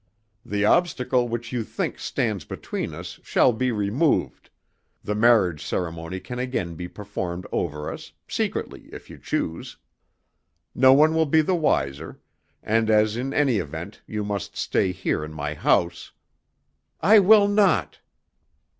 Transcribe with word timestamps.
The 0.43 0.65
obstacle 0.65 1.27
which 1.27 1.51
you 1.53 1.63
think 1.63 1.99
stands 1.99 2.43
between 2.43 2.91
us 2.91 3.19
shall 3.21 3.53
be 3.53 3.71
removed, 3.71 4.49
the 5.03 5.13
marriage 5.13 5.63
ceremony 5.63 6.19
can 6.19 6.39
again 6.39 6.73
be 6.73 6.87
performed 6.87 7.45
over 7.51 7.87
us 7.87 8.11
secretly, 8.27 8.89
if 8.91 9.11
you 9.11 9.19
choose. 9.19 9.77
No 10.73 10.91
one 10.91 11.13
will 11.13 11.27
be 11.27 11.41
the 11.41 11.53
wiser, 11.53 12.19
and 12.63 12.89
as 12.89 13.15
in 13.15 13.31
any 13.31 13.57
event 13.59 14.01
you 14.07 14.23
must 14.23 14.57
stay 14.57 14.91
here 14.91 15.23
in 15.23 15.33
my 15.33 15.53
house" 15.53 16.11
"I 17.13 17.19
will 17.19 17.47
not. 17.47 17.99